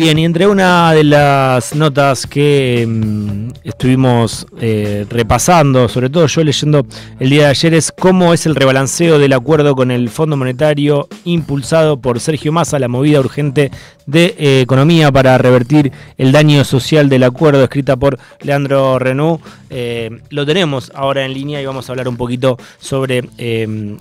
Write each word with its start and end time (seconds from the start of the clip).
Bien, 0.00 0.18
y 0.18 0.24
entre 0.24 0.46
una 0.46 0.94
de 0.94 1.04
las 1.04 1.74
notas 1.74 2.26
que 2.26 2.86
mm, 2.88 3.50
estuvimos 3.64 4.46
eh, 4.58 5.04
repasando, 5.10 5.90
sobre 5.90 6.08
todo 6.08 6.26
yo 6.26 6.42
leyendo 6.42 6.86
el 7.18 7.28
día 7.28 7.42
de 7.42 7.48
ayer, 7.50 7.74
es 7.74 7.92
cómo 7.92 8.32
es 8.32 8.46
el 8.46 8.54
rebalanceo 8.54 9.18
del 9.18 9.34
acuerdo 9.34 9.76
con 9.76 9.90
el 9.90 10.08
Fondo 10.08 10.38
Monetario 10.38 11.06
impulsado 11.26 12.00
por 12.00 12.18
Sergio 12.18 12.50
Massa, 12.50 12.78
la 12.78 12.88
movida 12.88 13.20
urgente 13.20 13.70
de 14.06 14.34
eh, 14.38 14.62
economía 14.62 15.12
para 15.12 15.36
revertir 15.36 15.92
el 16.16 16.32
daño 16.32 16.64
social 16.64 17.10
del 17.10 17.24
acuerdo, 17.24 17.62
escrita 17.62 17.94
por 17.94 18.18
Leandro 18.40 18.98
Renú. 18.98 19.38
Eh, 19.68 20.22
lo 20.30 20.46
tenemos 20.46 20.90
ahora 20.94 21.26
en 21.26 21.34
línea 21.34 21.60
y 21.60 21.66
vamos 21.66 21.86
a 21.86 21.92
hablar 21.92 22.08
un 22.08 22.16
poquito 22.16 22.56
sobre 22.78 23.28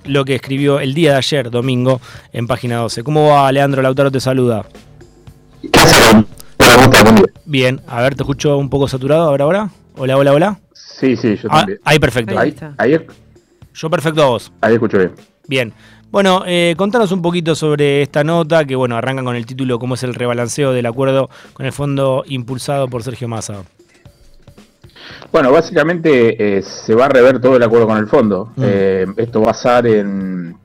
lo 0.05 0.23
que 0.23 0.35
escribió 0.35 0.79
el 0.79 0.93
día 0.93 1.11
de 1.11 1.17
ayer, 1.17 1.51
domingo, 1.51 1.99
en 2.31 2.47
página 2.47 2.77
12. 2.77 3.03
¿Cómo 3.03 3.27
va, 3.27 3.51
Leandro? 3.51 3.81
Lautaro 3.81 4.09
te 4.09 4.21
saluda. 4.21 4.65
Bien, 7.45 7.81
a 7.87 8.01
ver, 8.01 8.15
te 8.15 8.23
escucho 8.23 8.57
un 8.57 8.69
poco 8.69 8.87
saturado 8.87 9.23
ahora, 9.23 9.43
ahora. 9.43 9.69
Hola, 9.95 10.17
hola, 10.17 10.33
hola. 10.33 10.59
Sí, 10.73 11.15
sí, 11.15 11.35
yo 11.35 11.49
ah, 11.51 11.59
también. 11.59 11.79
Ahí, 11.83 11.99
perfecto. 11.99 12.37
Ahí, 12.37 12.55
ahí, 12.77 12.99
Yo 13.73 13.89
perfecto 13.89 14.23
a 14.23 14.27
vos. 14.27 14.51
Ahí 14.61 14.73
escucho 14.73 14.97
bien. 14.97 15.11
Bien. 15.47 15.73
Bueno, 16.11 16.43
eh, 16.47 16.73
contanos 16.77 17.11
un 17.11 17.21
poquito 17.21 17.53
sobre 17.53 18.01
esta 18.01 18.23
nota 18.23 18.65
que, 18.65 18.75
bueno, 18.75 18.95
arranca 18.97 19.23
con 19.23 19.35
el 19.35 19.45
título 19.45 19.77
cómo 19.77 19.93
es 19.93 20.03
el 20.03 20.15
rebalanceo 20.15 20.71
del 20.71 20.85
acuerdo 20.87 21.29
con 21.53 21.65
el 21.65 21.71
fondo 21.71 22.23
impulsado 22.27 22.87
por 22.87 23.03
Sergio 23.03 23.27
Massa. 23.27 23.63
Bueno, 25.31 25.51
básicamente 25.51 26.57
eh, 26.57 26.61
se 26.63 26.95
va 26.95 27.05
a 27.05 27.09
rever 27.09 27.39
todo 27.39 27.57
el 27.57 27.63
acuerdo 27.63 27.87
con 27.87 27.97
el 27.97 28.07
fondo. 28.07 28.51
Mm. 28.55 28.63
Eh, 28.65 29.05
esto 29.17 29.41
va 29.41 29.51
a 29.51 29.53
ser 29.53 29.85
en 29.85 30.57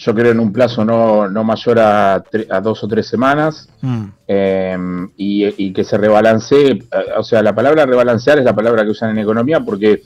yo 0.00 0.14
creo 0.14 0.32
en 0.32 0.40
un 0.40 0.50
plazo 0.50 0.82
no, 0.82 1.28
no 1.28 1.44
mayor 1.44 1.78
a, 1.78 2.14
a, 2.14 2.60
dos 2.62 2.82
o 2.82 2.88
tres 2.88 3.06
semanas 3.06 3.68
mm. 3.82 4.04
em, 4.26 5.10
y, 5.18 5.72
que 5.74 5.84
se 5.84 5.98
rebalancee, 5.98 6.70
eh, 6.70 6.84
o 7.18 7.22
sea, 7.22 7.42
la 7.42 7.54
palabra 7.54 7.84
rebalancear 7.84 8.38
es 8.38 8.44
la 8.44 8.54
palabra 8.54 8.82
que 8.82 8.90
usan 8.90 9.10
en 9.10 9.18
economía 9.18 9.60
porque 9.60 10.02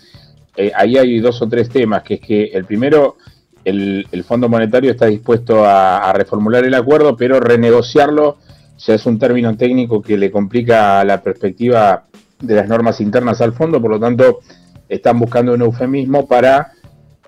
eh, 0.57 0.73
ahí 0.75 0.97
hay 0.97 1.21
dos 1.21 1.41
o 1.43 1.49
tres 1.49 1.69
temas, 1.69 2.03
que 2.03 2.15
es 2.15 2.21
que 2.21 2.45
el 2.47 2.65
primero, 2.65 3.17
el, 3.65 4.25
Fondo 4.27 4.49
Monetario 4.49 4.91
está 4.91 5.07
dispuesto 5.07 5.65
a, 5.65 6.13
reformular 6.13 6.65
el 6.65 6.75
acuerdo, 6.75 7.17
pero 7.17 7.39
renegociarlo 7.39 8.39
ya 8.77 8.95
es 8.95 9.07
un 9.07 9.21
término 9.21 9.57
técnico 9.57 10.03
que 10.03 10.19
le 10.19 10.33
complica 10.33 11.05
la 11.05 11.23
perspectiva 11.23 12.03
de 12.41 12.55
las 12.57 12.69
normas 12.69 13.01
internas 13.01 13.41
al 13.41 13.53
fondo, 13.53 13.81
por 13.81 13.93
lo 13.93 14.01
tanto 14.01 14.41
están 14.89 15.21
buscando 15.21 15.55
un 15.55 15.63
eufemismo 15.63 16.27
para 16.27 16.73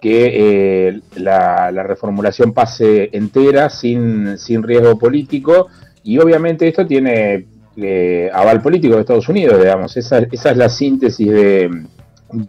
que 0.01 0.89
eh, 0.89 1.01
la, 1.17 1.71
reformulación 1.71 2.53
pase 2.53 3.11
entera 3.13 3.71
sin, 3.71 4.39
sin, 4.39 4.63
riesgo 4.63 4.99
político 4.99 5.69
y 6.03 6.19
obviamente 6.19 6.69
esto 6.69 6.87
tiene 6.87 7.47
eh, 7.77 8.31
aval 8.33 8.63
político 8.63 8.95
de 8.95 9.01
Estados 9.01 9.29
Unidos, 9.29 9.59
digamos, 9.59 9.97
esa, 9.97 10.19
esa 10.31 10.51
es 10.51 10.57
la 10.57 10.69
síntesis 10.69 11.29
de, 11.29 11.71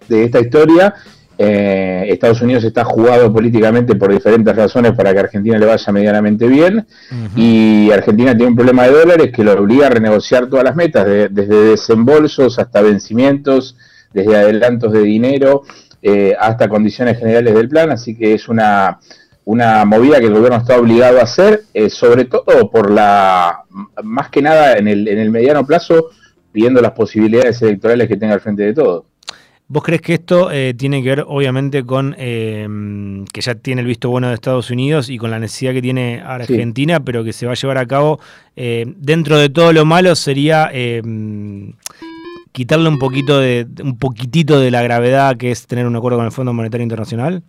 de 0.08 0.24
esta 0.24 0.40
historia. 0.40 0.94
Eh, 1.40 2.06
Estados 2.10 2.42
Unidos 2.42 2.64
está 2.64 2.84
jugado 2.84 3.32
políticamente 3.32 3.94
por 3.96 4.12
diferentes 4.12 4.56
razones 4.56 4.94
para 4.94 5.14
que 5.14 5.20
Argentina 5.20 5.60
le 5.60 5.68
vaya 5.68 5.94
medianamente 5.94 6.48
bien 6.48 6.88
y 7.36 7.92
Argentina 7.92 8.36
tiene 8.36 8.50
un 8.50 8.56
problema 8.56 8.86
de 8.86 8.92
dólares 8.92 9.32
que 9.32 9.44
lo 9.44 9.54
obliga 9.54 9.86
a 9.86 9.92
renegociar 9.92 10.48
todas 10.48 10.64
las 10.64 10.76
metas, 10.76 11.06
desde 11.06 11.70
desembolsos 11.70 12.58
hasta 12.58 12.82
vencimientos, 12.82 13.76
desde 14.14 14.36
adelantos 14.36 14.92
de 14.92 15.04
dinero, 15.04 15.62
eh, 16.10 16.34
hasta 16.40 16.70
condiciones 16.70 17.20
generales 17.20 17.54
del 17.54 17.68
plan, 17.68 17.92
así 17.92 18.16
que 18.16 18.34
es 18.34 18.48
una, 18.48 18.98
una 19.44 19.84
movida 19.84 20.22
que 20.22 20.28
el 20.28 20.36
gobierno 20.36 20.56
está 20.56 20.80
obligado 20.80 21.20
a 21.20 21.24
hacer, 21.24 21.64
eh, 21.74 21.90
sobre 21.90 22.24
todo 22.24 22.72
por 22.72 22.90
la, 22.90 23.64
más 24.04 24.30
que 24.30 24.42
nada 24.42 24.78
en 24.78 24.88
el, 24.88 25.06
en 25.06 25.20
el 25.20 25.30
mediano 25.32 25.66
plazo, 25.66 26.12
viendo 26.54 26.82
las 26.82 26.92
posibilidades 26.92 27.62
electorales 27.62 28.08
que 28.08 28.16
tenga 28.16 28.36
al 28.36 28.40
frente 28.40 28.64
de 28.64 28.74
todo. 28.74 29.04
¿Vos 29.68 29.84
crees 29.84 30.00
que 30.00 30.14
esto 30.14 30.50
eh, 30.50 30.74
tiene 30.78 31.04
que 31.04 31.10
ver 31.10 31.26
obviamente 31.28 31.84
con 31.84 32.14
que 32.14 33.42
ya 33.42 33.56
tiene 33.56 33.82
el 33.82 33.88
visto 33.88 34.10
bueno 34.10 34.30
de 34.30 34.36
Estados 34.36 34.72
Unidos 34.72 35.10
y 35.10 35.18
con 35.18 35.30
la 35.30 35.40
necesidad 35.40 35.74
que 35.74 35.82
tiene 35.82 36.24
Argentina, 36.26 37.02
pero 37.02 37.26
que 37.26 37.34
se 37.34 37.48
va 37.48 37.52
a 37.52 37.56
llevar 37.56 37.80
a 37.80 37.86
cabo 37.86 38.22
dentro 38.56 39.38
de 39.38 39.50
todo 39.50 39.74
lo 39.74 39.84
malo 39.84 40.16
sería 40.16 40.72
quitarle 42.58 42.90
un 42.90 42.98
poquito 42.98 43.40
de 43.40 43.68
un 43.84 44.00
poquitito 44.00 44.60
de 44.60 44.72
la 44.72 44.82
gravedad 44.82 45.38
que 45.38 45.52
es 45.52 45.68
tener 45.68 45.86
un 45.86 45.96
acuerdo 45.96 46.18
con 46.18 46.26
el 46.26 46.32
Fondo 46.32 46.54
Monetario 46.54 46.82
Internacional? 46.82 47.44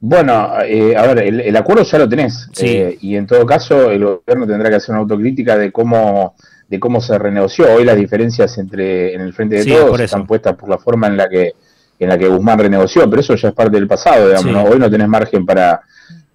Bueno, 0.00 0.54
eh, 0.66 0.96
a 0.96 1.06
ver, 1.06 1.18
el, 1.18 1.54
acuerdo 1.54 1.82
ya 1.82 1.98
lo 1.98 2.08
tenés. 2.08 2.48
Eh, 2.62 2.96
y 3.02 3.14
en 3.16 3.26
todo 3.26 3.44
caso, 3.44 3.90
el 3.90 4.02
gobierno 4.02 4.46
tendrá 4.46 4.70
que 4.70 4.76
hacer 4.76 4.94
una 4.94 5.00
autocrítica 5.00 5.58
de 5.58 5.70
cómo 5.70 6.34
de 6.66 6.80
cómo 6.80 6.98
se 7.02 7.18
renegoció. 7.18 7.74
Hoy 7.74 7.84
las 7.84 7.96
diferencias 7.96 8.56
entre 8.56 9.14
en 9.14 9.20
el 9.20 9.34
frente 9.34 9.56
de 9.56 9.66
todos 9.66 10.00
están 10.00 10.26
puestas 10.26 10.56
por 10.56 10.70
la 10.70 10.78
forma 10.78 11.08
en 11.08 11.18
la 11.18 11.28
que 11.28 11.52
en 11.98 12.08
la 12.08 12.16
que 12.16 12.26
Guzmán 12.26 12.58
renegoció, 12.58 13.08
pero 13.10 13.20
eso 13.20 13.34
ya 13.34 13.48
es 13.48 13.54
parte 13.54 13.76
del 13.76 13.86
pasado, 13.86 14.28
digamos. 14.28 14.70
Hoy 14.70 14.78
no 14.78 14.90
tenés 14.90 15.08
margen 15.08 15.44
para, 15.44 15.82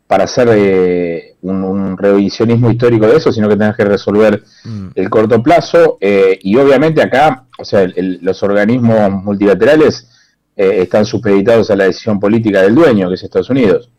para 0.06 0.26
hacer 0.26 0.50
eh, 0.52 1.29
un, 1.42 1.98
revisionismo 1.98 2.72
histórico 2.72 3.08
de 3.08 3.18
eso, 3.18 3.32
sino 3.32 3.48
que 3.48 3.56
tenés 3.56 3.76
que 3.76 3.86
resolver 3.86 4.44
mm. 4.64 4.88
el 4.96 5.10
corto 5.10 5.42
plazo. 5.42 5.98
Eh, 6.02 6.38
y 6.42 6.56
obviamente 6.58 7.02
acá, 7.02 7.46
o 7.58 7.66
sea, 7.66 7.88
los 7.96 8.44
organismos 8.44 9.12
multilaterales 9.24 10.08
eh, 10.56 10.82
están 10.82 11.06
supeditados 11.06 11.72
a 11.72 11.76
la 11.76 11.86
decisión 11.86 12.20
política 12.20 12.62
del 12.62 12.76
dueño, 12.76 13.08
que 13.08 13.16
es 13.16 13.24
Estados 13.24 13.50
Unidos. 13.50 13.90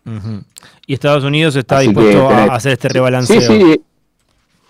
Y 0.86 0.94
Estados 0.94 1.24
Unidos 1.24 1.56
está 1.56 1.80
dispuesto 1.80 2.28
a 2.28 2.54
hacer 2.54 2.72
este 2.72 2.88
rebalanceo. 2.88 3.40
Sí, 3.40 3.80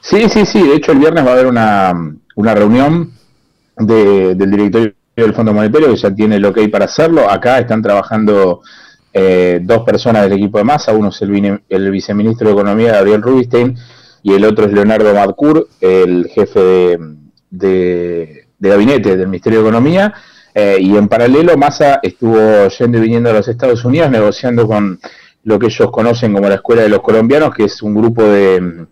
sí, 0.00 0.28
sí, 0.28 0.46
sí, 0.46 0.62
De 0.68 0.76
hecho, 0.76 0.92
el 0.92 0.98
viernes 0.98 1.24
va 1.24 1.30
a 1.30 1.32
haber 1.32 1.46
una, 1.46 1.92
una 2.36 2.54
reunión 2.54 3.12
del 3.76 4.50
directorio 4.50 4.94
del 5.16 5.34
Fondo 5.34 5.52
Monetario 5.52 5.88
que 5.90 5.96
ya 5.96 6.14
tiene 6.14 6.36
el 6.36 6.44
ok 6.44 6.58
para 6.70 6.84
hacerlo. 6.84 7.28
Acá 7.28 7.58
están 7.58 7.82
trabajando 7.82 8.62
eh, 9.12 9.60
dos 9.62 9.82
personas 9.82 10.22
del 10.22 10.34
equipo 10.34 10.58
de 10.58 10.64
masa, 10.64 10.92
uno 10.92 11.08
es 11.08 11.20
el, 11.22 11.90
viceministro 11.90 12.48
de 12.48 12.54
Economía 12.54 12.92
Gabriel 12.92 13.22
Rubinstein 13.22 13.76
y 14.22 14.34
el 14.34 14.44
otro 14.44 14.66
es 14.66 14.72
Leonardo 14.72 15.12
Madcour, 15.12 15.66
el 15.80 16.28
jefe 16.28 16.98
de, 17.50 18.46
gabinete 18.60 19.16
del 19.16 19.26
Ministerio 19.26 19.62
de 19.62 19.68
Economía. 19.68 20.14
Eh, 20.54 20.78
y 20.80 20.96
en 20.96 21.08
paralelo, 21.08 21.56
Massa 21.56 22.00
estuvo 22.02 22.68
yendo 22.68 22.98
y 22.98 23.00
viniendo 23.00 23.30
a 23.30 23.34
los 23.34 23.48
Estados 23.48 23.84
Unidos 23.84 24.10
negociando 24.10 24.66
con 24.66 25.00
lo 25.42 25.58
que 25.58 25.66
ellos 25.66 25.90
conocen 25.90 26.32
como 26.32 26.48
la 26.48 26.56
Escuela 26.56 26.82
de 26.82 26.88
los 26.88 27.00
Colombianos, 27.00 27.54
que 27.54 27.64
es 27.64 27.82
un 27.82 27.94
grupo 27.94 28.22
de, 28.22 28.86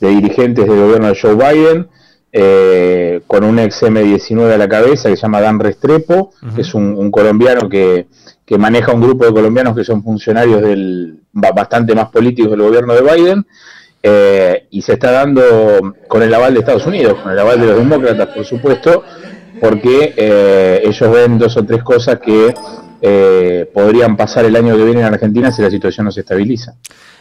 dirigentes 0.00 0.66
del 0.66 0.80
gobierno 0.80 1.08
de 1.08 1.18
Joe 1.18 1.34
Biden, 1.34 1.88
eh, 2.32 3.20
con 3.26 3.44
un 3.44 3.58
ex 3.58 3.82
M19 3.82 4.52
a 4.52 4.58
la 4.58 4.68
cabeza 4.68 5.08
que 5.08 5.16
se 5.16 5.22
llama 5.22 5.40
Dan 5.40 5.60
Restrepo, 5.60 6.32
que 6.54 6.62
es 6.62 6.74
un 6.74 7.10
colombiano 7.10 7.68
que 7.68 8.06
que 8.52 8.58
maneja 8.58 8.92
un 8.92 9.00
grupo 9.00 9.24
de 9.24 9.32
colombianos 9.32 9.74
que 9.74 9.82
son 9.82 10.02
funcionarios 10.02 10.60
del 10.60 11.20
bastante 11.32 11.94
más 11.94 12.10
políticos 12.10 12.50
del 12.50 12.60
gobierno 12.60 12.92
de 12.92 13.00
Biden, 13.00 13.46
eh, 14.02 14.66
y 14.70 14.82
se 14.82 14.92
está 14.92 15.10
dando 15.10 15.94
con 16.06 16.22
el 16.22 16.34
aval 16.34 16.52
de 16.52 16.60
Estados 16.60 16.86
Unidos, 16.86 17.18
con 17.22 17.32
el 17.32 17.38
aval 17.38 17.58
de 17.58 17.68
los 17.68 17.78
demócratas, 17.78 18.28
por 18.28 18.44
supuesto, 18.44 19.04
porque 19.58 20.12
eh, 20.14 20.82
ellos 20.84 21.10
ven 21.10 21.38
dos 21.38 21.56
o 21.56 21.64
tres 21.64 21.82
cosas 21.82 22.18
que 22.18 22.52
eh, 23.00 23.70
podrían 23.72 24.18
pasar 24.18 24.44
el 24.44 24.54
año 24.54 24.76
que 24.76 24.84
viene 24.84 25.00
en 25.00 25.06
Argentina 25.06 25.50
si 25.50 25.62
la 25.62 25.70
situación 25.70 26.04
no 26.04 26.12
se 26.12 26.20
estabiliza. 26.20 26.74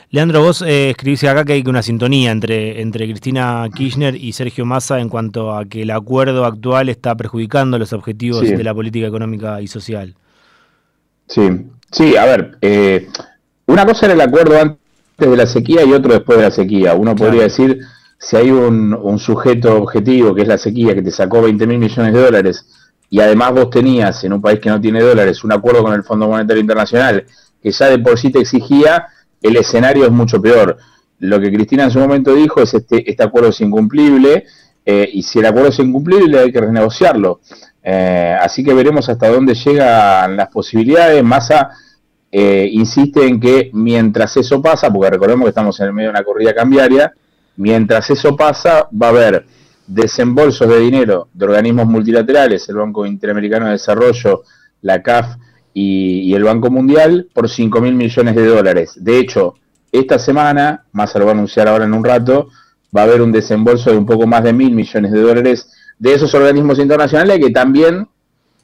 Leandro, 0.09 0.41
vos 0.41 0.61
escribís 0.67 1.23
acá 1.23 1.45
que 1.45 1.53
hay 1.53 1.63
una 1.65 1.81
sintonía 1.81 2.31
entre, 2.31 2.81
entre 2.81 3.05
Cristina 3.05 3.65
Kirchner 3.73 4.15
y 4.15 4.33
Sergio 4.33 4.65
Massa 4.65 4.99
en 4.99 5.07
cuanto 5.07 5.55
a 5.55 5.63
que 5.63 5.83
el 5.83 5.91
acuerdo 5.91 6.43
actual 6.43 6.89
está 6.89 7.15
perjudicando 7.15 7.79
los 7.79 7.93
objetivos 7.93 8.41
de 8.41 8.63
la 8.65 8.73
política 8.73 9.07
económica 9.07 9.61
y 9.61 9.67
social. 9.67 10.15
Sí, 11.31 11.49
sí, 11.89 12.17
a 12.17 12.25
ver, 12.25 12.57
eh, 12.59 13.07
una 13.65 13.85
cosa 13.85 14.05
era 14.05 14.15
el 14.15 14.21
acuerdo 14.21 14.59
antes 14.59 14.77
de 15.17 15.37
la 15.37 15.45
sequía 15.45 15.81
y 15.85 15.93
otro 15.93 16.11
después 16.11 16.37
de 16.37 16.43
la 16.43 16.51
sequía. 16.51 16.93
Uno 16.93 17.15
podría 17.15 17.43
decir, 17.43 17.79
si 18.19 18.35
hay 18.35 18.51
un, 18.51 19.17
sujeto 19.17 19.77
objetivo 19.77 20.35
que 20.35 20.41
es 20.41 20.47
la 20.49 20.57
sequía 20.57 20.93
que 20.93 21.01
te 21.01 21.09
sacó 21.09 21.41
20 21.41 21.65
mil 21.67 21.79
millones 21.79 22.13
de 22.13 22.21
dólares 22.21 22.65
y 23.09 23.21
además 23.21 23.53
vos 23.53 23.69
tenías 23.69 24.21
en 24.25 24.33
un 24.33 24.41
país 24.41 24.59
que 24.59 24.69
no 24.69 24.81
tiene 24.81 25.01
dólares 25.01 25.41
un 25.45 25.53
acuerdo 25.53 25.83
con 25.83 25.93
el 25.93 26.03
Fondo 26.03 26.27
Monetario 26.27 26.59
Internacional 26.59 27.25
que 27.63 27.71
ya 27.71 27.87
de 27.87 27.99
por 27.99 28.19
sí 28.19 28.29
te 28.29 28.39
exigía, 28.39 29.07
el 29.41 29.55
escenario 29.55 30.03
es 30.03 30.11
mucho 30.11 30.41
peor. 30.41 30.77
Lo 31.19 31.39
que 31.39 31.49
Cristina 31.53 31.85
en 31.85 31.91
su 31.91 31.99
momento 31.99 32.35
dijo 32.35 32.61
es 32.61 32.73
este, 32.73 33.09
este 33.09 33.23
acuerdo 33.23 33.49
es 33.49 33.61
incumplible 33.61 34.47
eh, 34.85 35.09
y 35.13 35.23
si 35.23 35.39
el 35.39 35.45
acuerdo 35.45 35.69
es 35.69 35.79
incumplible 35.79 36.39
hay 36.39 36.51
que 36.51 36.59
renegociarlo. 36.59 37.39
Eh, 37.83 38.37
así 38.39 38.63
que 38.63 38.73
veremos 38.73 39.09
hasta 39.09 39.29
dónde 39.29 39.55
llegan 39.55 40.37
las 40.37 40.49
posibilidades. 40.49 41.23
Massa 41.23 41.71
eh, 42.31 42.69
insiste 42.71 43.27
en 43.27 43.39
que 43.39 43.71
mientras 43.73 44.37
eso 44.37 44.61
pasa, 44.61 44.91
porque 44.91 45.09
recordemos 45.09 45.45
que 45.45 45.49
estamos 45.49 45.79
en 45.79 45.87
el 45.87 45.93
medio 45.93 46.09
de 46.09 46.15
una 46.15 46.23
corrida 46.23 46.53
cambiaria, 46.53 47.13
mientras 47.57 48.09
eso 48.09 48.35
pasa 48.35 48.87
va 48.91 49.07
a 49.07 49.09
haber 49.09 49.45
desembolsos 49.85 50.69
de 50.69 50.79
dinero 50.79 51.27
de 51.33 51.45
organismos 51.45 51.87
multilaterales, 51.87 52.69
el 52.69 52.75
Banco 52.77 53.05
Interamericano 53.05 53.65
de 53.65 53.73
Desarrollo, 53.73 54.43
la 54.81 55.01
CAF 55.01 55.35
y, 55.73 56.33
el 56.33 56.43
Banco 56.43 56.69
Mundial, 56.69 57.27
por 57.33 57.49
5 57.49 57.81
mil 57.81 57.95
millones 57.95 58.35
de 58.35 58.45
dólares. 58.45 58.93
De 58.95 59.17
hecho, 59.17 59.55
esta 59.91 60.17
semana, 60.17 60.85
Massa 60.93 61.19
lo 61.19 61.25
va 61.25 61.31
a 61.31 61.33
anunciar 61.35 61.67
ahora 61.67 61.83
en 61.83 61.93
un 61.93 62.03
rato, 62.03 62.47
va 62.95 63.01
a 63.01 63.03
haber 63.05 63.21
un 63.21 63.31
desembolso 63.31 63.91
de 63.91 63.97
un 63.97 64.05
poco 64.05 64.25
más 64.25 64.43
de 64.43 64.53
mil 64.53 64.71
millones 64.71 65.11
de 65.11 65.21
dólares 65.21 65.69
de 66.01 66.15
esos 66.15 66.33
organismos 66.33 66.79
internacionales 66.79 67.37
que 67.37 67.51
también 67.51 68.07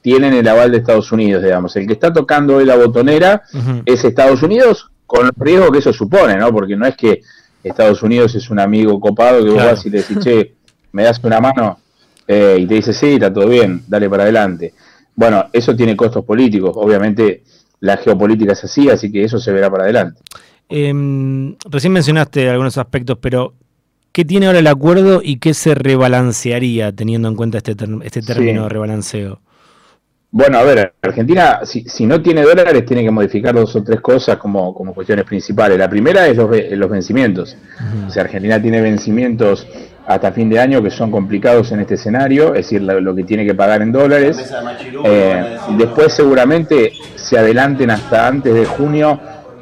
tienen 0.02 0.34
el 0.34 0.48
aval 0.48 0.72
de 0.72 0.78
Estados 0.78 1.12
Unidos, 1.12 1.40
digamos. 1.40 1.74
El 1.76 1.86
que 1.86 1.92
está 1.92 2.12
tocando 2.12 2.56
hoy 2.56 2.64
la 2.64 2.74
botonera 2.74 3.42
es 3.86 4.04
Estados 4.04 4.42
Unidos, 4.42 4.90
con 5.06 5.26
el 5.26 5.32
riesgo 5.36 5.70
que 5.70 5.78
eso 5.78 5.92
supone, 5.92 6.36
¿no? 6.36 6.52
Porque 6.52 6.74
no 6.74 6.84
es 6.84 6.96
que 6.96 7.20
Estados 7.62 8.02
Unidos 8.02 8.34
es 8.34 8.50
un 8.50 8.58
amigo 8.58 8.98
copado 8.98 9.44
que 9.44 9.50
vos 9.50 9.64
vas 9.64 9.86
y 9.86 9.90
le 9.90 9.98
decís, 9.98 10.18
che, 10.18 10.54
me 10.90 11.04
das 11.04 11.22
una 11.22 11.38
mano, 11.38 11.78
eh, 12.26 12.56
y 12.58 12.66
te 12.66 12.74
dice, 12.74 12.92
sí, 12.92 13.14
está 13.14 13.32
todo 13.32 13.46
bien, 13.46 13.84
dale 13.86 14.10
para 14.10 14.24
adelante. 14.24 14.74
Bueno, 15.14 15.46
eso 15.52 15.76
tiene 15.76 15.94
costos 15.96 16.24
políticos, 16.24 16.72
obviamente 16.74 17.44
la 17.80 17.98
geopolítica 17.98 18.54
es 18.54 18.64
así, 18.64 18.90
así 18.90 19.12
que 19.12 19.22
eso 19.22 19.38
se 19.38 19.52
verá 19.52 19.70
para 19.70 19.84
adelante. 19.84 20.20
Em, 20.68 21.54
recién 21.70 21.92
mencionaste 21.92 22.50
algunos 22.50 22.76
aspectos, 22.78 23.16
pero 23.20 23.54
¿qué 24.12 24.24
tiene 24.24 24.46
ahora 24.46 24.58
el 24.58 24.66
acuerdo 24.66 25.20
y 25.22 25.38
qué 25.38 25.54
se 25.54 25.74
rebalancearía 25.74 26.92
teniendo 26.92 27.28
en 27.28 27.36
cuenta 27.36 27.58
este, 27.58 27.74
este 28.02 28.22
término 28.22 28.64
de 28.64 28.68
rebalanceo? 28.68 29.40
Bueno, 30.30 30.58
a 30.58 30.62
ver, 30.62 30.92
Argentina, 31.00 31.60
si, 31.64 32.04
no 32.04 32.20
tiene 32.20 32.42
dólares, 32.42 32.84
tiene 32.84 33.02
que 33.02 33.10
modificar 33.10 33.54
dos 33.54 33.74
o 33.76 33.82
tres 33.82 34.00
cosas 34.00 34.36
como, 34.36 34.74
como 34.74 34.92
cuestiones 34.92 35.24
principales. 35.24 35.78
La 35.78 35.88
primera 35.88 36.26
es 36.26 36.36
los, 36.36 36.50
los 36.70 36.90
vencimientos. 36.90 37.56
O 38.06 38.10
sea, 38.10 38.24
Argentina 38.24 38.60
tiene 38.60 38.82
vencimientos 38.82 39.66
hasta 40.06 40.32
fin 40.32 40.50
de 40.50 40.58
año 40.58 40.82
que 40.82 40.90
son 40.90 41.10
complicados 41.10 41.70
en 41.72 41.80
este 41.80 41.94
escenario, 41.94 42.54
es 42.54 42.64
decir, 42.64 42.82
lo, 42.82 43.14
que 43.14 43.24
tiene 43.24 43.46
que 43.46 43.54
pagar 43.54 43.80
en 43.80 43.92
dólares. 43.92 44.52
Eh, 45.04 45.56
después 45.76 46.14
seguramente 46.14 46.92
se 47.14 47.38
adelanten 47.38 47.90
hasta 47.90 48.26
antes 48.26 48.54
de 48.54 48.64
junio 48.64 49.20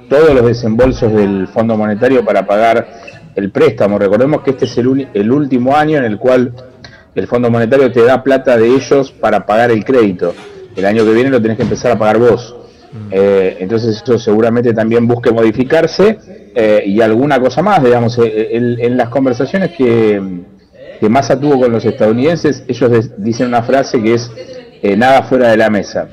todos 0.09 0.33
los 0.35 0.47
desembolsos 0.47 1.13
del 1.13 1.49
Fondo 1.49 1.77
Monetario 1.77 2.25
para 2.25 2.47
pagar 2.47 2.87
el 3.37 3.51
préstamo. 3.51 3.99
Recordemos 3.99 4.43
que 4.43 4.51
este 4.51 4.65
es 4.65 4.77
el, 4.79 5.09
el 5.15 5.31
último 5.31 5.77
año 5.77 5.99
en 5.99 6.05
el 6.05 6.19
cual 6.19 6.53
el 7.15 7.27
Fondo 7.29 7.51
Monetario 7.51 7.93
te 7.93 8.03
da 8.03 8.23
plata 8.23 8.57
de 8.57 8.69
ellos 8.69 9.13
para 9.13 9.47
pagar 9.47 9.71
el 9.71 9.85
crédito 9.85 10.35
el 10.77 10.85
año 10.85 11.05
que 11.05 11.13
viene 11.13 11.31
lo 11.31 11.41
tenés 11.41 11.57
que 11.57 11.63
empezar 11.65 11.93
a 11.93 11.99
pagar 11.99 12.19
vos. 12.19 12.55
Mm. 12.93 13.09
Eh, 13.11 13.57
entonces 13.61 14.01
eso 14.03 14.19
seguramente 14.19 14.73
también 14.73 15.09
busque 15.09 15.33
modificarse 15.33 16.19
eh, 16.55 16.83
y 16.87 17.01
alguna 17.01 17.41
cosa 17.41 17.63
más, 17.63 17.83
digamos, 17.83 18.19
eh, 18.19 18.51
en, 18.53 18.97
las 18.97 19.09
conversaciones 19.09 19.73
que, 19.73 20.43
que 21.01 21.09
Massa 21.09 21.39
tuvo 21.39 21.61
con 21.61 21.73
los 21.73 21.85
estadounidenses, 21.85 22.63
ellos 22.69 23.11
dicen 23.17 23.49
una 23.49 23.63
frase 23.63 24.03
que 24.03 24.15
es 24.15 24.31
nada 24.97 25.23
fuera 25.25 25.49
de 25.49 25.57
la 25.57 25.69
mesa. 25.69 26.09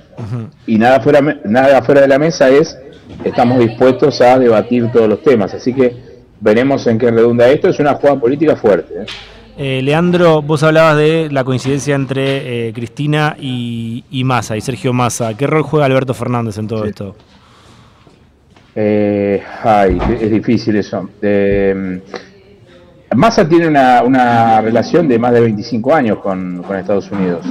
Y 0.66 0.78
nada 0.78 1.00
fuera, 1.02 1.22
nada 1.44 1.82
fuera 1.84 2.02
de 2.02 2.08
la 2.08 2.18
mesa 2.18 2.50
es 2.50 2.78
estamos 3.24 3.60
dispuestos 3.60 4.20
a 4.22 4.40
debatir 4.40 4.92
todos 4.92 5.08
los 5.08 5.22
temas. 5.22 5.54
Así 5.54 5.74
que 5.74 6.13
veremos 6.44 6.86
en 6.88 6.98
qué 6.98 7.10
redunda 7.10 7.48
esto. 7.48 7.70
Es 7.70 7.80
una 7.80 7.94
jugada 7.96 8.20
política 8.20 8.56
fuerte. 8.56 9.06
Eh, 9.58 9.82
Leandro, 9.82 10.42
vos 10.42 10.64
hablabas 10.64 10.98
de 10.98 11.30
la 11.32 11.44
coincidencia 11.44 11.96
entre 11.96 12.68
eh, 12.68 12.74
Cristina 12.74 13.36
y, 13.40 14.04
y, 14.12 14.24
Massa, 14.24 14.58
y 14.58 14.62
Sergio 14.62 14.94
Massa. 14.94 15.36
¿Qué 15.38 15.48
rol 15.48 15.64
juega 15.64 15.86
Alberto 15.86 16.14
Fernández 16.14 16.58
en 16.58 16.68
todo 16.68 16.86
esto? 16.86 17.16
Eh, 18.76 19.42
ay, 19.64 20.00
es 20.20 20.32
difícil 20.32 20.76
eso. 20.76 21.04
Mm, 21.04 21.98
Massa 23.16 23.48
tiene 23.48 23.68
una, 23.68 24.60
relación 24.62 25.08
de 25.08 25.20
más 25.20 25.34
de 25.34 25.42
25 25.42 25.94
años 25.94 26.18
con, 26.18 26.66
Estados 26.76 27.12
Unidos. 27.12 27.46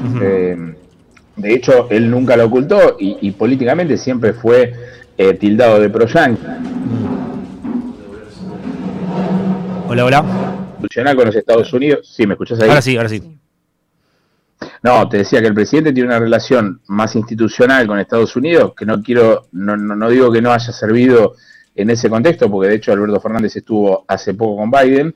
de 1.36 1.54
hecho, 1.54 1.88
él 1.88 2.10
nunca 2.10 2.36
lo 2.36 2.46
ocultó 2.46 2.96
y, 2.98 3.30
políticamente 3.30 3.96
siempre 3.96 4.32
fue 4.32 4.74
tildado 5.38 5.78
de 5.78 5.88
pro 5.88 6.08
Hola, 9.92 10.06
hola 10.06 11.14
con 11.14 11.26
los 11.26 11.36
Estados 11.36 11.70
Unidos. 11.74 12.08
Sí, 12.10 12.26
¿me 12.26 12.32
escuchás 12.32 12.58
ahí? 12.60 12.70
Ahora 12.70 12.80
sí, 12.80 12.96
ahora 12.96 13.10
sí. 13.10 13.38
No, 14.82 15.06
te 15.06 15.18
decía 15.18 15.42
que 15.42 15.48
el 15.48 15.54
presidente 15.54 15.92
tiene 15.92 16.08
una 16.08 16.18
relación 16.18 16.80
más 16.86 17.14
institucional 17.14 17.86
con 17.86 17.98
Estados 17.98 18.34
Unidos, 18.34 18.72
que 18.74 18.86
no 18.86 19.02
quiero, 19.02 19.48
no, 19.52 19.76
no, 19.76 20.08
digo 20.08 20.32
que 20.32 20.40
no 20.40 20.50
haya 20.50 20.72
servido 20.72 21.34
en 21.74 21.90
ese 21.90 22.08
contexto, 22.08 22.50
porque 22.50 22.70
de 22.70 22.76
hecho 22.76 22.90
Alberto 22.90 23.20
Fernández 23.20 23.54
estuvo 23.54 24.06
hace 24.08 24.32
poco 24.32 24.56
con 24.56 24.70
Biden, 24.70 25.14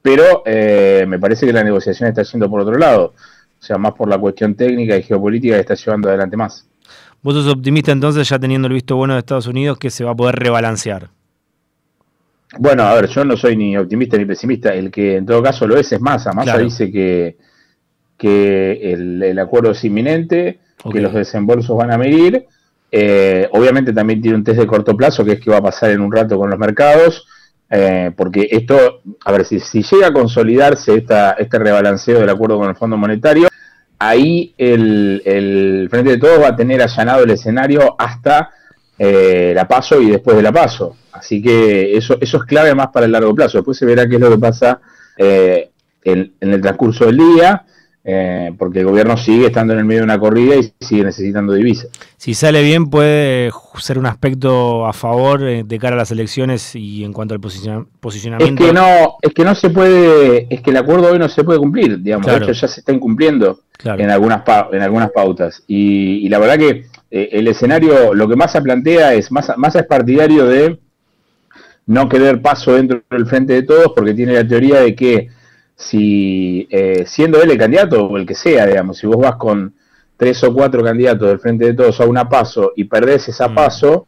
pero 0.00 0.44
eh, 0.46 1.04
me 1.08 1.18
parece 1.18 1.44
que 1.44 1.52
la 1.52 1.64
negociación 1.64 2.08
está 2.08 2.22
yendo 2.22 2.48
por 2.48 2.60
otro 2.60 2.78
lado, 2.78 3.14
o 3.60 3.64
sea, 3.64 3.76
más 3.76 3.92
por 3.94 4.08
la 4.08 4.18
cuestión 4.18 4.54
técnica 4.54 4.96
y 4.96 5.02
geopolítica 5.02 5.54
que 5.54 5.62
está 5.62 5.74
llevando 5.74 6.08
adelante 6.08 6.36
más. 6.36 6.68
¿Vos 7.22 7.34
sos 7.34 7.48
optimista 7.48 7.90
entonces, 7.90 8.28
ya 8.28 8.38
teniendo 8.38 8.68
el 8.68 8.74
visto 8.74 8.94
bueno 8.94 9.14
de 9.14 9.18
Estados 9.18 9.48
Unidos, 9.48 9.78
que 9.78 9.90
se 9.90 10.04
va 10.04 10.12
a 10.12 10.14
poder 10.14 10.36
rebalancear? 10.36 11.10
Bueno, 12.58 12.82
a 12.82 12.94
ver, 12.94 13.08
yo 13.08 13.24
no 13.24 13.36
soy 13.36 13.56
ni 13.56 13.76
optimista 13.76 14.16
ni 14.16 14.24
pesimista. 14.24 14.74
El 14.74 14.90
que 14.90 15.16
en 15.16 15.26
todo 15.26 15.42
caso 15.42 15.66
lo 15.66 15.76
es 15.76 15.90
es 15.92 16.00
Massa. 16.00 16.32
Massa 16.32 16.58
dice 16.58 16.90
que, 16.90 17.36
que 18.16 18.92
el, 18.92 19.38
acuerdo 19.38 19.70
es 19.70 19.84
inminente, 19.84 20.60
que 20.90 21.00
los 21.00 21.14
desembolsos 21.14 21.76
van 21.76 21.92
a 21.92 21.98
medir. 21.98 22.46
Eh, 22.90 23.48
obviamente 23.52 23.92
también 23.92 24.20
tiene 24.20 24.36
un 24.36 24.44
test 24.44 24.60
de 24.60 24.66
corto 24.66 24.94
plazo, 24.96 25.24
que 25.24 25.32
es 25.32 25.40
que 25.40 25.50
va 25.50 25.58
a 25.58 25.62
pasar 25.62 25.90
en 25.90 26.02
un 26.02 26.12
rato 26.12 26.36
con 26.38 26.50
los 26.50 26.58
mercados. 26.58 27.26
Eh, 27.70 28.10
porque 28.14 28.48
esto, 28.50 29.00
a 29.24 29.32
ver, 29.32 29.46
si, 29.46 29.58
si 29.58 29.82
llega 29.82 30.08
a 30.08 30.12
consolidarse 30.12 30.94
esta, 30.94 31.32
este 31.32 31.58
rebalanceo 31.58 32.20
del 32.20 32.28
acuerdo 32.28 32.58
con 32.58 32.68
el 32.68 32.76
Fondo 32.76 32.98
Monetario, 32.98 33.48
ahí 33.98 34.54
el, 34.58 35.22
el 35.24 35.88
Frente 35.88 36.10
de 36.10 36.18
Todos 36.18 36.42
va 36.42 36.48
a 36.48 36.56
tener 36.56 36.82
allanado 36.82 37.24
el 37.24 37.30
escenario 37.30 37.96
hasta 37.98 38.50
eh, 39.04 39.52
la 39.52 39.66
paso 39.66 40.00
y 40.00 40.10
después 40.10 40.36
de 40.36 40.44
la 40.44 40.52
paso. 40.52 40.94
Así 41.10 41.42
que 41.42 41.96
eso, 41.96 42.16
eso 42.20 42.36
es 42.36 42.44
clave 42.44 42.72
más 42.72 42.88
para 42.88 43.06
el 43.06 43.10
largo 43.10 43.34
plazo. 43.34 43.58
Después 43.58 43.76
se 43.76 43.84
verá 43.84 44.08
qué 44.08 44.14
es 44.14 44.20
lo 44.20 44.30
que 44.30 44.38
pasa 44.38 44.80
eh, 45.16 45.70
en, 46.04 46.32
el 46.40 46.60
transcurso 46.60 47.06
del 47.06 47.16
día, 47.16 47.64
eh, 48.04 48.52
porque 48.56 48.78
el 48.78 48.86
gobierno 48.86 49.16
sigue 49.16 49.46
estando 49.46 49.72
en 49.72 49.80
el 49.80 49.84
medio 49.86 50.02
de 50.02 50.04
una 50.04 50.20
corrida 50.20 50.54
y 50.54 50.72
sigue 50.78 51.02
necesitando 51.02 51.52
divisas. 51.52 51.88
Si 52.16 52.34
sale 52.34 52.62
bien, 52.62 52.90
puede 52.90 53.50
ser 53.78 53.98
un 53.98 54.06
aspecto 54.06 54.86
a 54.86 54.92
favor 54.92 55.42
eh, 55.42 55.64
de 55.64 55.78
cara 55.80 55.96
a 55.96 55.98
las 55.98 56.12
elecciones 56.12 56.76
y 56.76 57.02
en 57.02 57.12
cuanto 57.12 57.34
al 57.34 57.40
posicionamiento. 57.40 58.62
Es 58.62 58.68
que 58.68 58.72
no, 58.72 59.16
es 59.20 59.34
que 59.34 59.44
no 59.44 59.56
se 59.56 59.70
puede, 59.70 60.46
es 60.48 60.60
que 60.60 60.70
el 60.70 60.76
acuerdo 60.76 61.10
hoy 61.10 61.18
no 61.18 61.28
se 61.28 61.42
puede 61.42 61.58
cumplir, 61.58 62.00
digamos, 62.00 62.28
de 62.28 62.36
hecho 62.36 62.52
ya 62.52 62.68
se 62.68 62.78
está 62.78 62.92
incumpliendo 62.92 63.62
en 63.84 64.10
algunas 64.10 64.42
en 64.70 64.80
algunas 64.80 65.10
pautas. 65.10 65.64
Y, 65.66 66.28
la 66.28 66.38
verdad 66.38 66.56
que 66.56 66.86
el 67.12 67.46
escenario, 67.46 68.14
lo 68.14 68.26
que 68.26 68.36
más 68.36 68.52
se 68.52 68.62
plantea 68.62 69.12
es, 69.12 69.30
más, 69.30 69.52
más 69.58 69.76
es 69.76 69.84
partidario 69.84 70.46
de 70.46 70.78
no 71.86 72.08
querer 72.08 72.40
paso 72.40 72.74
dentro 72.74 73.02
del 73.10 73.26
frente 73.26 73.52
de 73.52 73.62
todos 73.62 73.92
porque 73.94 74.14
tiene 74.14 74.34
la 74.34 74.46
teoría 74.46 74.80
de 74.80 74.94
que 74.94 75.28
si 75.76 76.66
eh, 76.70 77.04
siendo 77.06 77.42
él 77.42 77.50
el 77.50 77.58
candidato 77.58 78.06
o 78.06 78.16
el 78.16 78.26
que 78.26 78.34
sea, 78.34 78.66
digamos, 78.66 78.98
si 78.98 79.06
vos 79.06 79.18
vas 79.18 79.36
con 79.36 79.74
tres 80.16 80.42
o 80.44 80.54
cuatro 80.54 80.82
candidatos 80.82 81.28
del 81.28 81.40
frente 81.40 81.66
de 81.66 81.74
todos 81.74 82.00
a 82.00 82.06
una 82.06 82.28
paso 82.28 82.72
y 82.76 82.84
perdés 82.84 83.28
esa 83.28 83.48
mm, 83.48 83.54
paso 83.54 84.06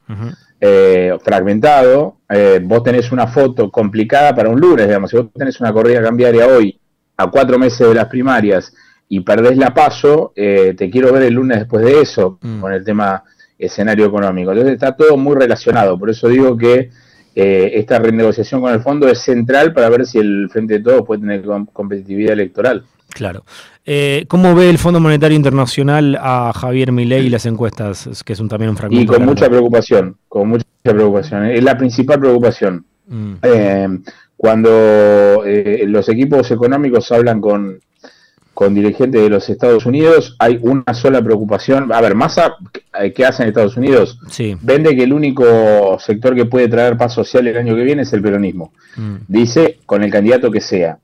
eh, 0.61 1.17
fragmentado, 1.23 2.19
eh, 2.29 2.61
vos 2.63 2.83
tenés 2.83 3.11
una 3.11 3.27
foto 3.27 3.71
complicada 3.71 4.35
para 4.35 4.49
un 4.49 4.61
lunes, 4.61 4.87
digamos, 4.87 5.11
si 5.11 5.17
vos 5.17 5.27
tenés 5.35 5.61
una 5.61 5.73
corrida 5.73 6.03
cambiaria 6.03 6.47
hoy 6.47 6.79
a 7.17 7.31
cuatro 7.31 7.59
meses 7.59 7.87
de 7.87 7.95
las 7.95 8.07
primarias 8.07 8.73
y 9.09 9.21
perdés 9.21 9.57
la 9.57 9.75
paso, 9.75 10.33
te 10.35 10.91
quiero 10.91 11.13
ver 11.13 11.25
el 11.25 11.35
lunes 11.35 11.59
después 11.59 11.85
de 11.85 12.01
eso, 12.01 12.39
mm. 12.41 12.61
con 12.61 12.73
el 12.73 12.85
tema 12.85 13.23
escenario 13.59 14.07
económico. 14.07 14.51
Entonces 14.51 14.75
está 14.75 14.97
todo 14.97 15.17
muy 15.17 15.37
relacionado, 15.37 15.99
por 15.99 16.11
eso 16.11 16.29
digo 16.29 16.57
que 16.57 16.91
eh, 17.37 17.73
esta 17.75 17.99
renegociación 17.99 18.61
con 18.61 18.73
el 18.73 18.81
fondo 18.81 19.09
es 19.09 19.19
central 19.19 19.73
para 19.73 19.89
ver 19.89 20.07
si 20.07 20.19
el 20.19 20.49
Frente 20.51 20.75
de 20.75 20.81
Todos 20.81 21.05
puede 21.05 21.23
tener 21.23 21.43
competitividad 21.73 22.33
electoral. 22.33 22.85
Claro. 23.09 23.45
Eh, 23.85 24.25
¿Cómo 24.29 24.55
ve 24.55 24.71
el 24.71 24.79
Fondo 24.79 25.01
Monetario 25.01 25.37
Internacional 25.37 26.17
a 26.21 26.53
Javier 26.55 26.93
Milei 26.93 27.27
y 27.27 27.31
las 27.31 27.45
encuestas, 27.47 28.23
que 28.25 28.33
es 28.33 28.41
un, 28.41 28.49
también 28.49 28.71
un 28.71 28.77
fragmento? 28.77 29.13
Y 29.13 29.17
con 29.17 29.25
mucha 29.25 29.49
preocupación, 29.49 30.17
con 30.29 30.49
mucha 30.49 30.65
preocupación. 30.83 31.47
Es 31.47 31.63
la 31.63 31.77
principal 31.77 32.21
preocupación. 32.21 32.85
Mm. 33.07 33.35
Eh, 33.43 33.89
cuando 34.37 35.43
los 35.87 36.09
equipos 36.09 36.51
económicos 36.51 37.11
hablan 37.13 37.41
con, 37.41 37.79
con 38.55 38.73
dirigentes 38.73 39.21
de 39.21 39.29
los 39.29 39.51
Estados 39.51 39.85
Unidos, 39.85 40.37
hay 40.39 40.59
una 40.63 40.95
sola 40.95 41.21
preocupación. 41.21 41.93
A 41.93 42.01
ver, 42.01 42.15
Massa, 42.15 42.55
¿qué 43.15 43.27
hace 43.27 43.43
en 43.43 43.49
Estados 43.49 43.77
Unidos? 43.77 44.19
Sí. 44.31 44.57
Vende 44.63 44.97
que 44.97 45.03
el 45.03 45.13
único 45.13 45.99
sector 45.99 46.37
que 46.37 46.47
puede 46.47 46.69
traer 46.69 46.97
paz 46.97 47.13
social 47.13 47.47
el 47.49 47.57
año 47.57 47.75
que 47.75 47.83
viene 47.83 48.03
es 48.03 48.13
el 48.13 48.23
peronismo. 48.23 48.73
Mm. 48.97 49.17
Dice, 49.27 49.81
con 49.85 50.05
el 50.05 50.11
candidato 50.11 50.53
que 50.53 50.61
sea. 50.61 50.99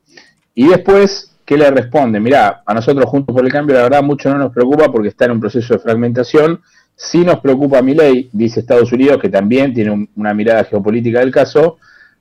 Y 0.55 0.69
después, 0.69 1.35
¿qué 1.43 1.57
le 1.57 1.69
responde? 1.69 2.21
Mirá, 2.21 2.63
a 2.65 2.73
nosotros 2.73 3.05
Juntos 3.05 3.35
por 3.35 3.43
el 3.43 3.51
Cambio, 3.51 3.75
la 3.75 3.83
verdad, 3.83 4.01
mucho 4.01 4.29
no 4.29 4.37
nos 4.37 4.53
preocupa 4.53 4.89
porque 4.89 5.09
está 5.09 5.25
en 5.25 5.31
un 5.31 5.41
proceso 5.41 5.73
de 5.73 5.79
fragmentación. 5.81 6.61
Sí 6.95 7.19
nos 7.19 7.39
preocupa 7.41 7.81
mi 7.81 7.93
ley, 7.93 8.29
dice 8.31 8.61
Estados 8.61 8.93
Unidos, 8.93 9.19
que 9.21 9.27
también 9.27 9.73
tiene 9.73 10.07
una 10.15 10.33
mirada 10.33 10.63
geopolítica 10.63 11.19
del 11.19 11.31
caso. 11.31 11.77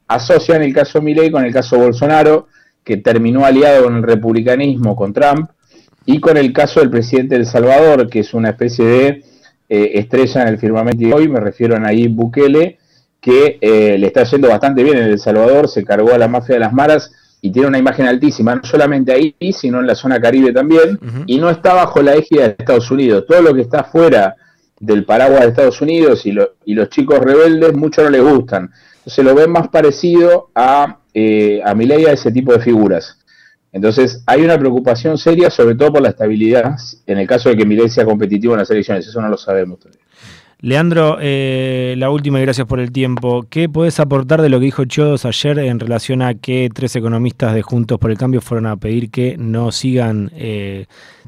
Asocian 0.09 0.63
el 0.63 0.75
caso 0.75 1.01
Milei 1.01 1.31
con 1.31 1.45
el 1.45 1.53
caso 1.53 1.79
Bolsonaro 1.79 2.49
que 2.91 2.97
terminó 2.97 3.47
aliado 3.47 3.85
con 3.85 3.99
el 3.99 4.03
republicanismo, 4.03 4.97
con 4.97 5.13
Trump, 5.13 5.49
y 6.07 6.19
con 6.19 6.37
el 6.37 6.53
caso 6.53 6.81
del 6.81 6.91
presidente 6.91 7.37
de 7.37 7.43
El 7.43 7.47
Salvador, 7.47 8.11
que 8.11 8.19
es 8.19 8.35
una 8.35 8.49
especie 8.49 8.85
de 8.85 9.07
eh, 9.69 9.93
estrella 9.95 10.43
en 10.43 10.49
el 10.49 10.59
firmamento 10.59 11.07
de 11.07 11.15
hoy, 11.15 11.29
me 11.29 11.39
refiero 11.39 11.77
a 11.77 11.79
Nayib 11.79 12.11
Bukele, 12.11 12.79
que 13.21 13.59
eh, 13.61 13.97
le 13.97 14.09
está 14.09 14.25
yendo 14.25 14.49
bastante 14.49 14.83
bien 14.83 14.97
en 14.97 15.05
El 15.05 15.21
Salvador, 15.21 15.69
se 15.69 15.85
cargó 15.85 16.13
a 16.13 16.19
la 16.19 16.27
mafia 16.27 16.57
de 16.57 16.59
las 16.59 16.73
maras 16.73 17.13
y 17.41 17.53
tiene 17.53 17.69
una 17.69 17.79
imagen 17.79 18.09
altísima, 18.09 18.57
no 18.57 18.65
solamente 18.65 19.13
ahí, 19.13 19.37
sino 19.53 19.79
en 19.79 19.87
la 19.87 19.95
zona 19.95 20.21
caribe 20.21 20.53
también, 20.53 20.99
y 21.27 21.39
no 21.39 21.49
está 21.49 21.75
bajo 21.75 22.03
la 22.03 22.15
égida 22.15 22.49
de 22.49 22.57
Estados 22.59 22.91
Unidos. 22.91 23.25
Todo 23.29 23.41
lo 23.41 23.55
que 23.55 23.61
está 23.61 23.85
fuera 23.85 24.35
del 24.81 25.05
paraguas 25.05 25.43
de 25.43 25.49
Estados 25.51 25.81
Unidos 25.81 26.27
y, 26.27 26.37
y 26.65 26.75
los 26.75 26.89
chicos 26.89 27.21
rebeldes, 27.21 27.73
mucho 27.73 28.03
no 28.03 28.11
les 28.11 28.21
gustan. 28.21 28.73
Entonces 28.97 29.25
lo 29.25 29.37
ven 29.37 29.53
más 29.53 29.69
parecido 29.69 30.51
a, 30.57 31.00
eh, 31.15 31.61
a 31.65 31.75
Milei, 31.75 32.07
a 32.07 32.13
ese 32.13 32.31
tipo 32.31 32.53
de 32.53 32.61
figuras. 32.61 33.19
Entonces 33.73 34.23
hay 34.27 34.43
una 34.43 34.59
preocupación 34.59 35.17
seria, 35.17 35.51
sobre 35.51 35.75
todo 35.75 35.93
por 35.93 36.03
la 36.03 36.09
estabilidad, 36.11 36.77
en 37.07 37.19
el 37.19 37.27
caso 37.27 37.49
de 37.49 37.57
que 37.57 37.65
Milei 37.65 37.89
sea 37.89 38.05
competitivo 38.05 38.55
en 38.55 38.61
las 38.61 38.71
elecciones, 38.71 39.07
eso 39.07 39.21
no 39.21 39.29
lo 39.29 39.37
sabemos 39.37 39.79
todavía. 39.79 40.01
Leandro, 40.63 41.17
eh, 41.23 41.95
la 41.97 42.11
última 42.11 42.39
y 42.39 42.43
gracias 42.43 42.67
por 42.67 42.81
el 42.81 42.93
tiempo. 42.93 43.47
¿Qué 43.49 43.71
puedes 43.71 43.99
aportar 43.99 44.43
de 44.43 44.51
lo 44.51 44.59
que 44.59 44.67
dijo 44.67 44.85
Chodos 44.85 45.25
ayer 45.25 45.59
en 45.61 45.81
relación 45.81 46.21
a 46.21 46.35
que 46.35 46.69
tres 46.73 46.95
economistas 46.97 47.55
de 47.55 47.63
Juntos 47.63 47.99
por 47.99 48.11
el 48.11 48.19
Cambio 48.19 48.43
fueron 48.43 48.67
a 48.67 48.77
pedir 48.77 49.11
que 49.11 49.37
no 49.39 49.73
sigan 49.73 50.31
eh, 50.35 50.85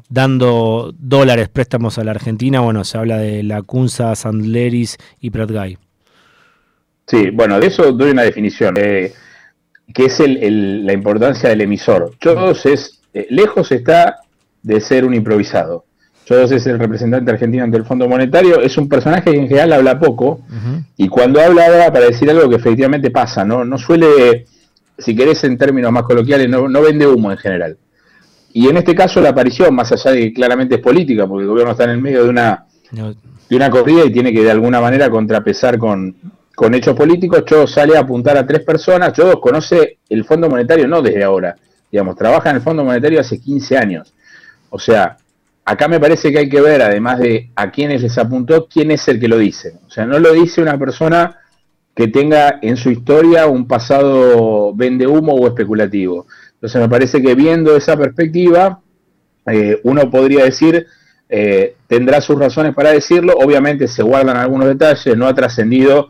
dando 0.07 0.93
dólares 0.99 1.49
préstamos 1.49 1.97
a 1.97 2.03
la 2.03 2.11
Argentina? 2.11 2.59
Bueno, 2.59 2.83
se 2.83 2.99
habla 2.99 3.17
de 3.17 3.41
la 3.41 3.63
Cunza, 3.63 4.13
Sandleris 4.15 4.97
y 5.19 5.31
Pratgay. 5.31 5.79
Sí, 7.07 7.31
bueno, 7.31 7.59
de 7.59 7.67
eso 7.67 7.91
doy 7.91 8.11
una 8.11 8.21
definición, 8.21 8.75
eh, 8.77 9.13
que 9.93 10.05
es 10.05 10.19
la 10.19 10.93
importancia 10.93 11.49
del 11.49 11.61
emisor. 11.61 12.11
Chodos 12.19 12.65
es, 12.65 13.01
lejos 13.29 13.71
está 13.71 14.17
de 14.61 14.79
ser 14.79 15.05
un 15.05 15.13
improvisado 15.13 15.85
Chodos 16.25 16.51
es 16.51 16.65
el 16.67 16.79
representante 16.79 17.31
argentino 17.31 17.63
ante 17.63 17.77
el 17.77 17.83
Fondo 17.83 18.07
Monetario, 18.07 18.61
es 18.61 18.77
un 18.77 18.87
personaje 18.87 19.31
que 19.31 19.37
en 19.37 19.47
general 19.47 19.73
habla 19.73 19.99
poco 19.99 20.41
y 20.95 21.09
cuando 21.09 21.41
habla 21.41 21.65
habla 21.65 21.91
para 21.91 22.05
decir 22.05 22.29
algo 22.29 22.49
que 22.49 22.55
efectivamente 22.55 23.11
pasa, 23.11 23.43
no, 23.43 23.65
no 23.65 23.77
suele, 23.77 24.45
si 24.97 25.15
querés 25.15 25.43
en 25.43 25.57
términos 25.57 25.91
más 25.91 26.03
coloquiales, 26.03 26.47
no, 26.49 26.81
vende 26.81 27.07
humo 27.07 27.31
en 27.31 27.37
general. 27.37 27.77
Y 28.53 28.69
en 28.69 28.77
este 28.77 28.95
caso 28.95 29.19
la 29.19 29.29
aparición, 29.29 29.75
más 29.75 29.91
allá 29.91 30.11
de 30.11 30.19
que 30.19 30.33
claramente 30.33 30.75
es 30.75 30.81
política, 30.81 31.27
porque 31.27 31.43
el 31.43 31.49
gobierno 31.49 31.71
está 31.71 31.85
en 31.85 31.89
el 31.89 32.01
medio 32.01 32.23
de 32.23 32.29
una, 32.29 32.65
de 32.91 33.55
una 33.55 33.69
corrida 33.69 34.05
y 34.05 34.13
tiene 34.13 34.31
que 34.31 34.43
de 34.43 34.51
alguna 34.51 34.79
manera 34.79 35.09
contrapesar 35.09 35.77
con, 35.77 36.15
con 36.55 36.73
hechos 36.75 36.95
políticos, 36.95 37.45
Chodos 37.45 37.71
sale 37.71 37.97
a 37.97 38.01
apuntar 38.01 38.37
a 38.37 38.45
tres 38.45 38.63
personas, 38.63 39.13
Chodos 39.13 39.39
conoce 39.39 39.99
el 40.09 40.23
Fondo 40.23 40.49
Monetario 40.49 40.87
no 40.87 41.01
desde 41.01 41.23
ahora, 41.23 41.55
digamos, 41.91 42.15
trabaja 42.15 42.51
en 42.51 42.57
el 42.57 42.61
Fondo 42.61 42.83
Monetario 42.83 43.19
hace 43.19 43.39
15 43.39 43.77
años. 43.77 44.13
O 44.69 44.79
sea, 44.79 45.17
acá 45.65 45.87
me 45.87 45.99
parece 45.99 46.31
que 46.31 46.39
hay 46.39 46.49
que 46.49 46.61
ver, 46.61 46.81
además 46.81 47.19
de 47.19 47.51
a 47.55 47.71
quiénes 47.71 48.01
les 48.01 48.17
apuntó, 48.17 48.67
quién 48.67 48.91
es 48.91 49.07
el 49.07 49.19
que 49.19 49.27
lo 49.27 49.37
dice. 49.37 49.79
O 49.87 49.89
sea, 49.89 50.05
no 50.05 50.19
lo 50.19 50.33
dice 50.33 50.61
una 50.61 50.77
persona 50.77 51.39
que 51.95 52.07
tenga 52.07 52.59
en 52.61 52.77
su 52.77 52.89
historia 52.89 53.45
un 53.47 53.67
pasado 53.67 54.73
vende 54.73 55.07
humo 55.07 55.33
o 55.33 55.47
especulativo. 55.47 56.25
Entonces 56.53 56.81
me 56.81 56.89
parece 56.89 57.21
que 57.21 57.35
viendo 57.35 57.75
esa 57.75 57.97
perspectiva, 57.97 58.79
eh, 59.45 59.79
uno 59.83 60.09
podría 60.09 60.45
decir, 60.45 60.87
eh, 61.29 61.75
tendrá 61.87 62.21
sus 62.21 62.39
razones 62.39 62.73
para 62.73 62.91
decirlo, 62.91 63.33
obviamente 63.37 63.87
se 63.87 64.01
guardan 64.01 64.37
algunos 64.37 64.67
detalles, 64.67 65.17
no 65.17 65.27
ha 65.27 65.35
trascendido 65.35 66.09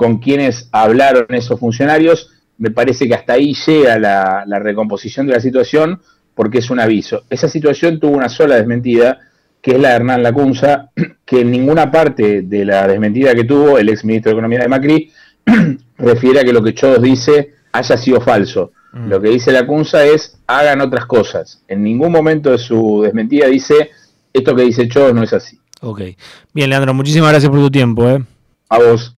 con 0.00 0.16
quienes 0.16 0.70
hablaron 0.72 1.26
esos 1.28 1.60
funcionarios, 1.60 2.30
me 2.56 2.70
parece 2.70 3.06
que 3.06 3.12
hasta 3.14 3.34
ahí 3.34 3.52
llega 3.52 3.98
la 3.98 4.58
recomposición 4.58 5.26
de 5.26 5.34
la 5.34 5.40
situación, 5.40 6.00
porque 6.34 6.60
es 6.60 6.70
un 6.70 6.80
aviso. 6.80 7.24
Esa 7.28 7.50
situación 7.50 8.00
tuvo 8.00 8.16
una 8.16 8.30
sola 8.30 8.56
desmentida, 8.56 9.18
que 9.60 9.72
es 9.72 9.78
la 9.78 9.90
de 9.90 9.96
Hernán 9.96 10.22
Lacunza, 10.22 10.88
que 11.26 11.40
en 11.40 11.50
ninguna 11.50 11.90
parte 11.90 12.40
de 12.40 12.64
la 12.64 12.88
desmentida 12.88 13.34
que 13.34 13.44
tuvo 13.44 13.76
el 13.76 13.90
ex 13.90 14.06
ministro 14.06 14.30
de 14.30 14.36
Economía 14.36 14.60
de 14.60 14.68
Macri 14.68 15.12
refiere 15.98 16.40
a 16.40 16.44
que 16.44 16.54
lo 16.54 16.62
que 16.62 16.72
Chodos 16.72 17.02
dice 17.02 17.56
haya 17.72 17.96
sido 17.98 18.22
falso. 18.22 18.72
Mm. 18.94 19.08
Lo 19.10 19.20
que 19.20 19.28
dice 19.28 19.52
Lacunza 19.52 20.02
es 20.06 20.38
hagan 20.46 20.80
otras 20.80 21.04
cosas. 21.04 21.62
En 21.68 21.82
ningún 21.82 22.10
momento 22.10 22.52
de 22.52 22.56
su 22.56 23.02
desmentida 23.02 23.46
dice 23.46 23.90
esto 24.32 24.56
que 24.56 24.62
dice 24.62 24.88
Chodos 24.88 25.12
no 25.12 25.22
es 25.22 25.34
así. 25.34 25.60
Ok. 25.82 26.00
Bien, 26.54 26.70
Leandro, 26.70 26.94
muchísimas 26.94 27.32
gracias 27.32 27.50
por 27.50 27.60
tu 27.60 27.70
tiempo. 27.70 28.08
¿eh? 28.08 28.24
A 28.70 28.78
vos. 28.78 29.08